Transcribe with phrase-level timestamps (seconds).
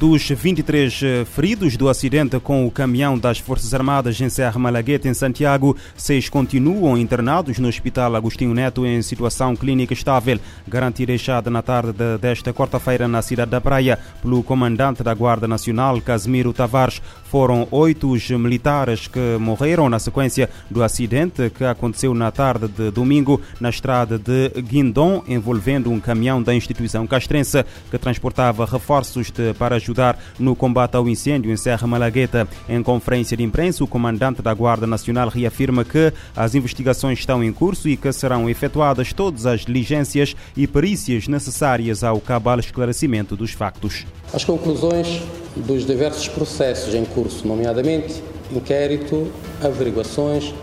[0.00, 5.06] Dos 23 eh, feridos do acidente com o caminhão das Forças Armadas em Serra Malagueta,
[5.06, 10.40] em Santiago, seis continuam internados no Hospital Agostinho Neto em situação clínica estável.
[10.66, 16.00] Garantia deixada na tarde desta quarta-feira na cidade da Praia pelo comandante da Guarda Nacional,
[16.00, 17.02] Casimiro Tavares.
[17.24, 22.90] Foram oito os militares que morreram na sequência do acidente que aconteceu na tarde de
[22.90, 29.52] domingo na estrada de Guindon, envolvendo um caminhão da instituição castrense que transportava reforços de,
[29.54, 32.48] para ajudar no combate ao incêndio em Serra Malagueta.
[32.68, 37.52] Em conferência de imprensa, o comandante da Guarda Nacional reafirma que as investigações estão em
[37.52, 43.50] curso e que serão efetuadas todas as diligências e perícias necessárias ao cabal esclarecimento dos
[43.50, 44.06] factos.
[44.32, 45.20] As conclusões
[45.56, 48.22] dos diversos processos em curso, nomeadamente
[48.52, 49.30] inquérito,
[49.62, 50.54] averiguações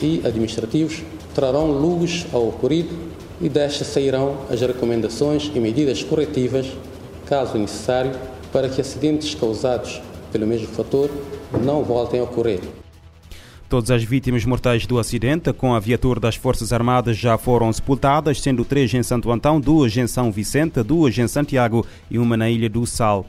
[0.00, 1.02] e administrativos,
[1.34, 2.94] trarão luz ao ocorrido
[3.40, 6.66] e destas sairão as recomendações e medidas corretivas,
[7.26, 8.12] caso necessário,
[8.56, 10.00] para que acidentes causados
[10.32, 11.10] pelo mesmo fator
[11.62, 12.60] não voltem a ocorrer.
[13.68, 18.40] Todas as vítimas mortais do acidente com a viatura das Forças Armadas já foram sepultadas,
[18.40, 22.48] sendo três em Santo Antão, duas em São Vicente, duas em Santiago e uma na
[22.48, 23.26] Ilha do Sal.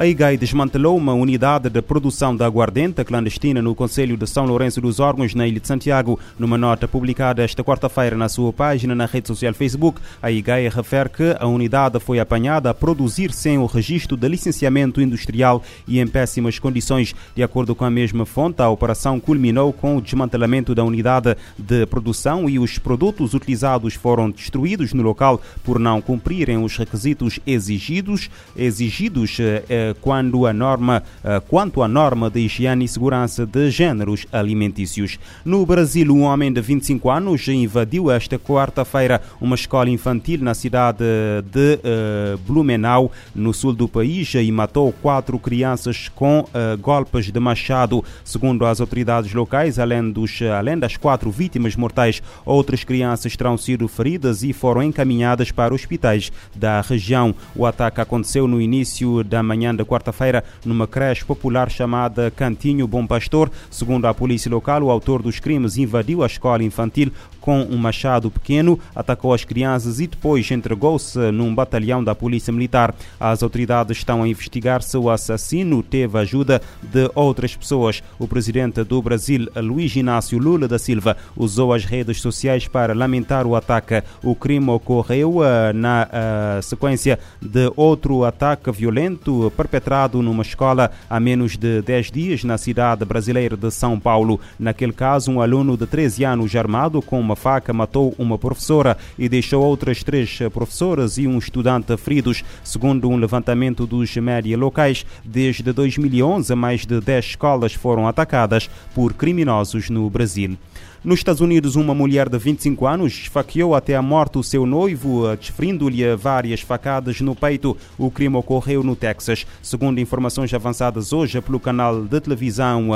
[0.00, 4.80] A IGAI desmantelou uma unidade de produção de aguardente clandestina no Conselho de São Lourenço
[4.80, 6.18] dos Órgãos, na Ilha de Santiago.
[6.38, 11.10] Numa nota publicada esta quarta-feira na sua página na rede social Facebook, a IGAI refere
[11.10, 16.06] que a unidade foi apanhada a produzir sem o registro de licenciamento industrial e em
[16.06, 17.14] péssimas condições.
[17.36, 21.84] De acordo com a mesma fonte, a operação culminou com o desmantelamento da unidade de
[21.84, 28.30] produção e os produtos utilizados foram destruídos no local por não cumprirem os requisitos exigidos,
[28.56, 34.26] exigidos eh, quando a norma, eh, quanto à norma de higiene e segurança de géneros
[34.32, 35.18] alimentícios.
[35.44, 41.04] No Brasil, um homem de 25 anos invadiu esta quarta-feira uma escola infantil na cidade
[41.50, 47.40] de uh, Blumenau, no sul do país, e matou quatro crianças com uh, golpes de
[47.40, 48.04] machado.
[48.24, 53.88] Segundo as autoridades locais, além, dos, além das quatro vítimas mortais, outras crianças terão sido
[53.88, 57.34] feridas e foram encaminhadas para hospitais da região.
[57.54, 63.06] O ataque aconteceu no início da manhã da quarta-feira numa creche popular chamada Cantinho Bom
[63.06, 63.50] Pastor.
[63.70, 67.10] Segundo a polícia local, o autor dos crimes invadiu a escola infantil
[67.40, 72.94] com um machado pequeno, atacou as crianças e depois entregou-se num batalhão da Polícia Militar.
[73.18, 78.02] As autoridades estão a investigar se o assassino teve ajuda de outras pessoas.
[78.18, 83.46] O presidente do Brasil, Luiz Inácio Lula da Silva, usou as redes sociais para lamentar
[83.46, 84.02] o ataque.
[84.22, 91.20] O crime ocorreu uh, na uh, sequência de outro ataque violento perpetrado numa escola há
[91.20, 94.40] menos de 10 dias na cidade brasileira de São Paulo.
[94.58, 99.28] Naquele caso, um aluno de 13 anos armado com uma faca matou uma professora e
[99.28, 102.42] deixou outras três professoras e um estudante feridos.
[102.64, 109.12] Segundo um levantamento dos média locais, desde 2011 mais de 10 escolas foram atacadas por
[109.12, 110.56] criminosos no Brasil.
[111.02, 115.34] Nos Estados Unidos, uma mulher de 25 anos esfaqueou até a morte o seu noivo,
[115.34, 117.74] desferindo-lhe várias facadas no peito.
[117.96, 119.46] O crime ocorreu no Texas.
[119.62, 122.90] Segundo informações avançadas hoje pelo canal de televisão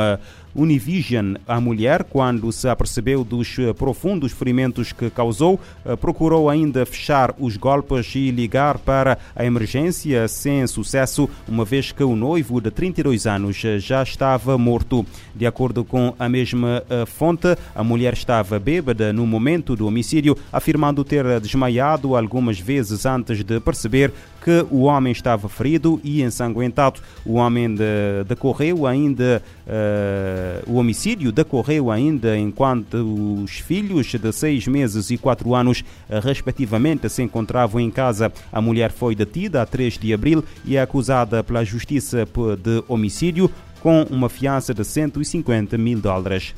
[0.54, 5.60] Univision, a mulher, quando se apercebeu dos profundos ferimentos que causou,
[6.00, 12.02] procurou ainda fechar os golpes e ligar para a emergência sem sucesso, uma vez que
[12.02, 15.04] o noivo de 32 anos já estava morto.
[15.34, 21.04] De acordo com a mesma fonte, a mulher estava bêbada no momento do homicídio, afirmando
[21.04, 24.12] ter desmaiado algumas vezes antes de perceber
[24.44, 27.00] que o homem estava ferido e ensanguentado.
[27.24, 32.94] O homem de, decorreu ainda, uh, o homicídio decorreu ainda enquanto
[33.42, 35.84] os filhos de seis meses e quatro anos,
[36.22, 38.32] respectivamente, se encontravam em casa.
[38.52, 43.50] A mulher foi detida a 3 de abril e é acusada pela justiça de homicídio
[43.80, 46.54] com uma fiança de 150 mil dólares.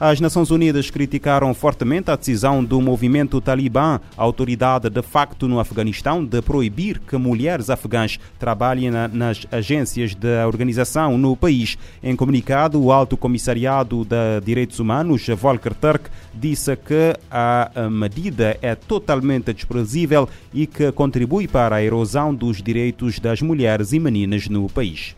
[0.00, 6.24] As Nações Unidas criticaram fortemente a decisão do movimento talibã, autoridade de facto no Afeganistão,
[6.24, 11.76] de proibir que mulheres afegãs trabalhem na, nas agências da organização no país.
[12.02, 18.74] Em comunicado, o Alto Comissariado de Direitos Humanos, Volker Turk, disse que a medida é
[18.74, 24.66] totalmente desprezível e que contribui para a erosão dos direitos das mulheres e meninas no
[24.66, 25.14] país.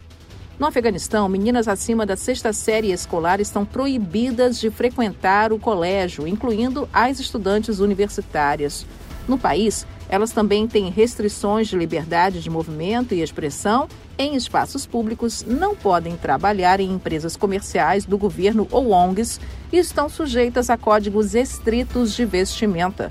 [0.58, 6.88] No Afeganistão, meninas acima da sexta série escolar estão proibidas de frequentar o colégio, incluindo
[6.93, 8.87] as estudantes universitárias.
[9.26, 13.88] No país, elas também têm restrições de liberdade de movimento e expressão
[14.19, 19.40] em espaços públicos, não podem trabalhar em empresas comerciais do governo ou ONGs
[19.72, 23.10] e estão sujeitas a códigos estritos de vestimenta.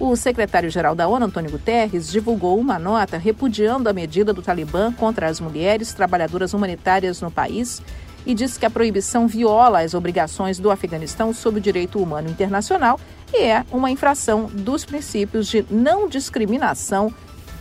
[0.00, 5.28] O secretário-geral da ONU, Antônio Guterres, divulgou uma nota repudiando a medida do Talibã contra
[5.28, 7.82] as mulheres trabalhadoras humanitárias no país
[8.24, 12.98] e disse que a proibição viola as obrigações do Afeganistão sob o direito humano internacional
[13.30, 17.12] e é uma infração dos princípios de não discriminação,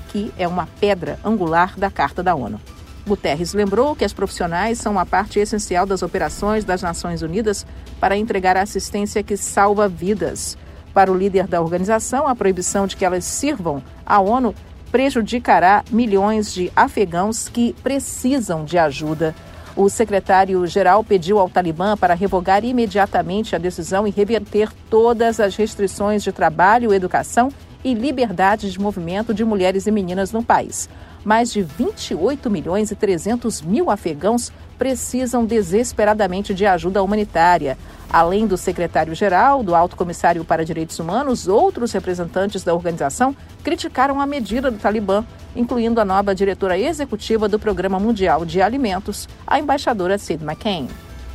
[0.08, 2.60] que é uma pedra angular da Carta da ONU.
[3.06, 7.66] Guterres lembrou que as profissionais são uma parte essencial das operações das Nações Unidas
[8.00, 10.58] para entregar a assistência que salva vidas.
[11.00, 14.54] Para o líder da organização, a proibição de que elas sirvam à ONU
[14.92, 19.34] prejudicará milhões de afegãos que precisam de ajuda.
[19.78, 26.22] O secretário-geral pediu ao Talibã para revogar imediatamente a decisão e reverter todas as restrições
[26.22, 27.48] de trabalho, educação
[27.82, 30.90] e liberdade de movimento de mulheres e meninas no país
[31.24, 37.78] mais de 28 milhões e 300 mil afegãos precisam desesperadamente de ajuda humanitária.
[38.10, 44.26] Além do secretário-geral, do Alto Comissário para Direitos Humanos, outros representantes da organização criticaram a
[44.26, 45.24] medida do Talibã,
[45.56, 50.88] incluindo a nova diretora executiva do Programa Mundial de Alimentos, a embaixadora Sid McCain.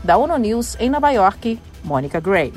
[0.02, 2.52] Da ONU News, em Nova York, Mônica Gray.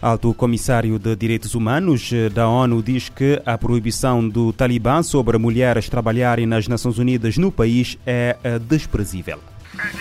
[0.00, 5.36] Alto Comissário de Direitos Humanos eh, da ONU diz que a proibição do Talibã sobre
[5.36, 8.58] mulheres trabalharem nas Nações Unidas no país é eh,
[9.72, 9.99] desprezível.